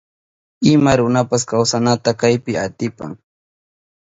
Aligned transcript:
Ima 0.71 0.91
runapas 1.01 1.43
kawsanata 1.49 2.11
kaypi 2.19 2.51
atipan. 2.65 3.11